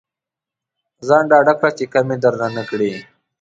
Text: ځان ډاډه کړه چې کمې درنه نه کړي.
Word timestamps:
ځان 1.07 1.23
ډاډه 1.31 1.53
کړه 1.59 1.71
چې 1.77 1.85
کمې 1.93 2.15
درنه 2.23 2.47
نه 2.57 2.63
کړي. 2.69 2.91